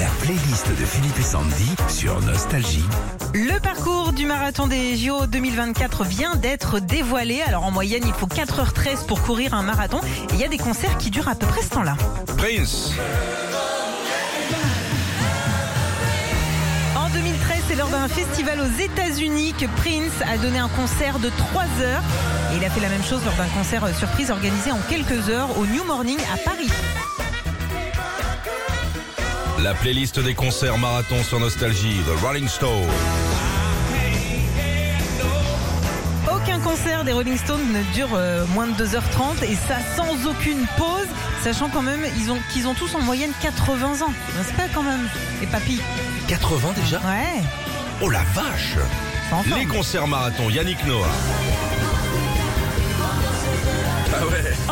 La 0.00 0.06
playlist 0.22 0.66
de 0.66 0.86
Philippe 0.86 1.18
et 1.18 1.22
Sandy 1.22 1.74
sur 1.90 2.22
Nostalgie. 2.22 2.86
Le 3.34 3.60
parcours 3.60 4.14
du 4.14 4.24
marathon 4.24 4.66
des 4.66 4.96
JO 4.96 5.26
2024 5.26 6.04
vient 6.04 6.36
d'être 6.36 6.80
dévoilé. 6.80 7.42
Alors 7.42 7.64
en 7.64 7.70
moyenne, 7.70 8.04
il 8.06 8.14
faut 8.14 8.26
4h13 8.26 9.04
pour 9.04 9.20
courir 9.20 9.52
un 9.52 9.62
marathon. 9.62 10.00
Et 10.30 10.34
il 10.36 10.40
y 10.40 10.44
a 10.44 10.48
des 10.48 10.56
concerts 10.56 10.96
qui 10.96 11.10
durent 11.10 11.28
à 11.28 11.34
peu 11.34 11.46
près 11.46 11.60
ce 11.60 11.68
temps-là. 11.68 11.96
Prince. 12.38 12.94
En 16.96 17.10
2013, 17.10 17.58
c'est 17.68 17.76
lors 17.76 17.88
d'un 17.88 18.08
festival 18.08 18.58
aux 18.58 18.80
États-Unis 18.80 19.52
que 19.52 19.66
Prince 19.66 20.26
a 20.26 20.38
donné 20.38 20.60
un 20.60 20.70
concert 20.70 21.18
de 21.18 21.28
3 21.28 21.64
heures. 21.82 22.02
Et 22.54 22.56
il 22.56 22.64
a 22.64 22.70
fait 22.70 22.80
la 22.80 22.88
même 22.88 23.04
chose 23.04 23.20
lors 23.26 23.34
d'un 23.34 23.48
concert 23.48 23.84
euh, 23.84 23.92
surprise 23.92 24.30
organisé 24.30 24.72
en 24.72 24.80
quelques 24.88 25.28
heures 25.28 25.58
au 25.58 25.66
New 25.66 25.84
Morning 25.84 26.18
à 26.32 26.38
Paris. 26.38 26.70
La 29.62 29.74
playlist 29.74 30.18
des 30.20 30.34
concerts 30.34 30.78
marathon 30.78 31.22
sur 31.22 31.38
Nostalgie, 31.38 32.00
The 32.06 32.22
Rolling 32.22 32.48
Stone. 32.48 32.88
Aucun 36.32 36.60
concert 36.60 37.04
des 37.04 37.12
Rolling 37.12 37.36
Stones 37.36 37.70
ne 37.72 37.82
dure 37.94 38.08
euh, 38.14 38.46
moins 38.54 38.68
de 38.68 38.72
2h30 38.72 39.44
et 39.44 39.54
ça 39.54 39.76
sans 39.96 40.26
aucune 40.26 40.66
pause, 40.78 41.08
sachant 41.42 41.68
quand 41.68 41.82
même 41.82 42.00
ils 42.18 42.30
ont, 42.30 42.38
qu'ils 42.52 42.68
ont 42.68 42.74
tous 42.74 42.94
en 42.94 43.00
moyenne 43.00 43.32
80 43.42 44.00
ans. 44.06 44.12
C'est 44.44 44.56
pas 44.56 44.68
quand 44.72 44.82
même, 44.82 45.06
les 45.40 45.46
papis? 45.46 45.80
80 46.28 46.72
déjà? 46.82 46.98
Ouais, 47.00 47.42
Oh 48.02 48.08
la 48.08 48.22
vache. 48.34 48.76
Les 49.56 49.66
concerts 49.66 50.06
marathon, 50.06 50.48
Yannick 50.48 50.84
Noah. 50.86 51.06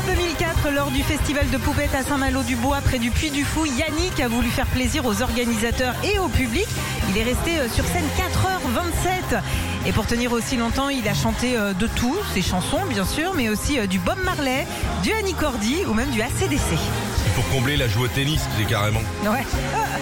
En 0.00 0.06
2004, 0.06 0.70
lors 0.70 0.90
du 0.90 1.02
festival 1.02 1.50
de 1.50 1.58
poupettes 1.58 1.94
à 1.94 2.02
Saint-Malo-du-Bois, 2.02 2.78
près 2.82 2.98
du 2.98 3.10
Puy 3.10 3.30
du 3.30 3.44
Fou, 3.44 3.66
Yannick 3.66 4.18
a 4.20 4.28
voulu 4.28 4.48
faire 4.48 4.66
plaisir 4.66 5.04
aux 5.04 5.20
organisateurs 5.20 5.94
et 6.04 6.18
au 6.18 6.28
public. 6.28 6.66
Il 7.10 7.18
est 7.18 7.22
resté 7.22 7.58
euh, 7.58 7.68
sur 7.68 7.84
scène 7.84 8.04
4h27. 8.16 9.40
Et 9.86 9.92
pour 9.92 10.06
tenir 10.06 10.32
aussi 10.32 10.56
longtemps, 10.56 10.88
il 10.88 11.06
a 11.06 11.12
chanté 11.12 11.56
euh, 11.56 11.74
de 11.74 11.86
tout, 11.86 12.16
ses 12.32 12.40
chansons 12.40 12.80
bien 12.88 13.04
sûr, 13.04 13.34
mais 13.34 13.48
aussi 13.50 13.78
euh, 13.78 13.86
du 13.86 13.98
Bob 13.98 14.18
Marley, 14.24 14.66
du 15.02 15.12
Annie 15.12 15.34
Cordy 15.34 15.84
ou 15.86 15.92
même 15.92 16.10
du 16.10 16.22
ACDC. 16.22 16.78
Pour 17.34 17.46
combler 17.50 17.76
la 17.76 17.88
joue 17.88 18.04
au 18.04 18.08
tennis, 18.08 18.42
c'est 18.56 18.64
carrément. 18.64 19.02
Ouais. 19.24 19.44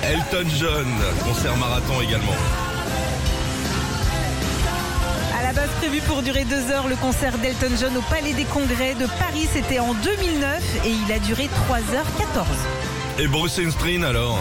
Elton 0.04 0.48
John, 0.60 0.86
concert 1.24 1.56
marathon 1.56 2.00
également. 2.02 2.34
La 5.48 5.54
base 5.54 5.70
prévu 5.78 6.02
pour 6.02 6.20
durer 6.20 6.44
deux 6.44 6.70
heures, 6.70 6.88
le 6.88 6.96
concert 6.96 7.38
d'Elton 7.38 7.74
John 7.80 7.96
au 7.96 8.02
Palais 8.02 8.34
des 8.34 8.44
Congrès 8.44 8.94
de 8.94 9.06
Paris, 9.18 9.48
c'était 9.50 9.78
en 9.78 9.94
2009 9.94 10.84
et 10.84 10.90
il 10.90 11.10
a 11.10 11.18
duré 11.20 11.44
3h14. 11.44 12.44
Et 13.18 13.26
Bruce 13.28 13.52
Springsteen 13.52 14.04
alors? 14.04 14.38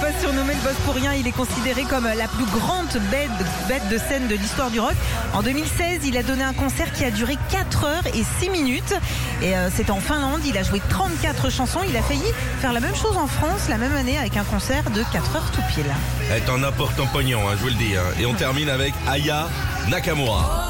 Pas 0.00 0.12
surnommé 0.20 0.54
le 0.54 0.60
boss 0.60 0.76
pour 0.84 0.94
rien, 0.94 1.12
il 1.14 1.26
est 1.26 1.32
considéré 1.32 1.82
comme 1.82 2.04
la 2.06 2.28
plus 2.28 2.44
grande 2.46 2.88
bête, 3.10 3.30
bête 3.68 3.88
de 3.88 3.98
scène 3.98 4.28
de 4.28 4.34
l'histoire 4.34 4.70
du 4.70 4.80
rock. 4.80 4.94
En 5.34 5.42
2016, 5.42 6.00
il 6.04 6.16
a 6.16 6.22
donné 6.22 6.42
un 6.44 6.52
concert 6.52 6.92
qui 6.92 7.04
a 7.04 7.10
duré 7.10 7.36
4 7.50 7.84
heures 7.84 8.06
et 8.14 8.24
6 8.40 8.50
minutes. 8.50 8.94
Et 9.42 9.56
euh, 9.56 9.68
c'était 9.74 9.90
en 9.90 10.00
Finlande, 10.00 10.40
il 10.46 10.56
a 10.56 10.62
joué 10.62 10.80
34 10.88 11.50
chansons. 11.50 11.80
Il 11.88 11.96
a 11.96 12.02
failli 12.02 12.22
faire 12.60 12.72
la 12.72 12.80
même 12.80 12.94
chose 12.94 13.16
en 13.16 13.26
France 13.26 13.68
la 13.68 13.76
même 13.78 13.94
année 13.96 14.18
avec 14.18 14.36
un 14.36 14.44
concert 14.44 14.84
de 14.90 15.02
4 15.12 15.36
heures 15.36 15.50
tout 15.52 15.62
pile. 15.74 15.92
Elle 16.32 16.42
t'en 16.42 16.62
apporte 16.62 16.98
un 17.00 17.06
pognon, 17.06 17.40
hein, 17.48 17.52
je 17.56 17.62
vous 17.62 17.68
le 17.68 17.74
dis. 17.74 17.96
hein. 17.96 18.02
Et 18.20 18.26
on 18.26 18.34
termine 18.34 18.68
avec 18.68 18.94
Aya 19.08 19.48
Nakamura. 19.88 20.68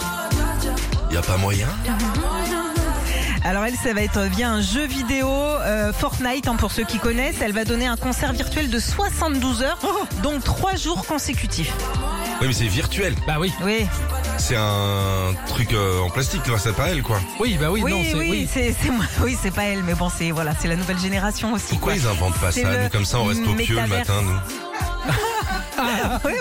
Y 1.11 1.17
a 1.17 1.23
pas 1.23 1.37
moyen 1.39 1.69
Alors 3.49 3.65
elle, 3.65 3.77
ça 3.77 3.95
va 3.95 4.03
être 4.03 4.21
via 4.25 4.51
un 4.51 4.61
jeu 4.61 4.85
vidéo 4.85 5.27
euh, 5.31 5.91
Fortnite 5.95 6.47
hein, 6.49 6.57
pour 6.57 6.71
ceux 6.71 6.85
qui 6.85 6.99
connaissent. 6.99 7.37
Elle 7.41 7.53
va 7.55 7.65
donner 7.65 7.87
un 7.87 7.97
concert 7.97 8.35
virtuel 8.35 8.69
de 8.69 8.79
72 8.79 9.63
heures, 9.63 9.79
donc 10.23 10.45
3 10.45 10.77
jours 10.77 11.07
consécutifs. 11.07 11.73
Oui 12.43 12.47
mais 12.49 12.53
c'est 12.53 12.67
virtuel. 12.67 13.15
Bah 13.27 13.37
oui, 13.41 13.51
Oui, 13.65 13.87
C'est 14.37 14.55
un 14.57 15.33
truc 15.49 15.73
euh, 15.73 16.01
en 16.03 16.11
plastique, 16.11 16.47
là, 16.47 16.59
c'est 16.59 16.75
pas 16.77 16.89
elle 16.89 17.03
quoi. 17.03 17.21
oui, 17.41 17.57
bah 17.59 17.71
oui, 17.71 17.81
oui, 17.83 17.91
non, 17.91 18.03
c'est 18.05 18.15
oui, 18.19 18.29
oui. 18.31 18.49
c'est 18.53 18.75
c'est 18.81 18.91
moi. 18.91 19.05
Oui, 19.23 19.37
c'est 19.41 19.51
pas 19.51 19.65
elle, 19.65 19.83
mais 19.83 19.95
bon, 19.95 20.11
c'est 20.15 20.31
voilà, 20.31 20.53
c'est 20.61 20.69
la 20.69 20.77
nouvelle 20.77 20.99
génération 20.99 21.55
aussi. 21.55 21.69
Pourquoi 21.71 21.95
quoi. 21.95 22.03
ils 22.03 22.07
inventent 22.07 22.39
pas 22.39 22.53
C'est 22.53 22.63
ça 22.63 22.71
le 22.77 22.83
Nous 22.85 22.89
comme 22.91 23.05
ça 23.07 23.19
on 23.19 23.25
reste 23.25 23.41
au 23.47 23.55
pieu 23.55 23.77
le 23.77 23.83
métaverse. 23.83 24.09
matin 24.09 24.23
nous. 24.23 24.39
Oui, 25.81 25.85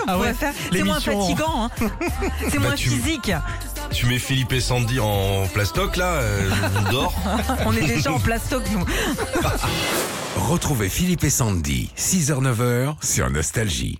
on 0.02 0.04
Ah 0.08 0.12
pourrait 0.14 0.28
ouais, 0.28 0.34
faire. 0.34 0.52
C'est 0.72 0.82
moins 0.82 0.98
l'émission, 0.98 1.20
fatigant, 1.22 1.64
hein. 1.64 1.70
c'est 2.50 2.58
Bah, 2.58 2.64
moins 2.66 2.74
tu- 2.74 2.88
physique. 2.90 3.30
Tu 3.92 4.06
mets 4.06 4.18
Philippe 4.18 4.52
et 4.52 4.60
Sandy 4.60 5.00
en 5.00 5.46
plastoc 5.52 5.96
là, 5.96 6.14
euh, 6.14 6.50
je 6.86 6.90
dors. 6.92 7.14
On 7.66 7.72
est 7.72 7.86
déjà 7.86 8.12
en 8.12 8.18
plastoc, 8.18 8.62
nous. 8.72 8.84
Retrouvez 10.36 10.88
Philippe 10.88 11.24
et 11.24 11.30
Sandy, 11.30 11.90
6h-9h 11.96 12.94
sur 13.02 13.30
Nostalgie. 13.30 13.98